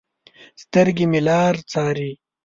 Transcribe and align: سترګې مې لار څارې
سترګې 0.63 1.05
مې 1.11 1.21
لار 1.27 1.55
څارې 1.71 2.11